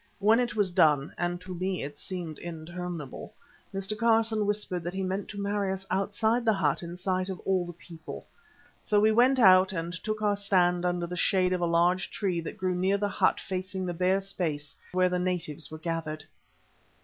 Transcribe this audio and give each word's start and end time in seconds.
When 0.17 0.39
it 0.39 0.55
was 0.55 0.71
done—and 0.71 1.39
to 1.41 1.53
me 1.53 1.83
it 1.83 1.95
seemed 1.95 2.39
interminable—Mr. 2.39 3.95
Carson 3.95 4.47
whispered 4.47 4.81
that 4.81 4.95
he 4.95 5.03
meant 5.03 5.27
to 5.27 5.39
marry 5.39 5.71
us 5.71 5.85
outside 5.91 6.43
the 6.43 6.53
hut 6.53 6.81
in 6.81 6.97
sight 6.97 7.29
of 7.29 7.39
all 7.41 7.67
the 7.67 7.73
people. 7.73 8.25
So 8.81 8.99
we 8.99 9.11
went 9.11 9.37
out 9.37 9.73
and 9.73 9.93
took 9.93 10.23
our 10.23 10.35
stand 10.35 10.85
under 10.85 11.05
the 11.05 11.15
shade 11.15 11.53
of 11.53 11.61
a 11.61 11.67
large 11.67 12.09
tree 12.09 12.41
that 12.41 12.57
grew 12.57 12.73
near 12.73 12.97
the 12.97 13.09
hut 13.09 13.39
facing 13.39 13.85
the 13.85 13.93
bare 13.93 14.21
space 14.21 14.75
where 14.91 15.07
the 15.09 15.19
natives 15.19 15.69
were 15.69 15.77
gathered. 15.77 16.25